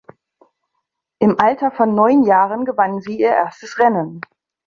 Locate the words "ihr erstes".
3.19-3.77